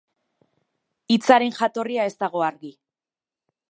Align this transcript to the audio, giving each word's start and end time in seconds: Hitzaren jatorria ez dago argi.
Hitzaren 1.15 1.55
jatorria 1.59 2.09
ez 2.13 2.17
dago 2.25 2.47
argi. 2.51 2.77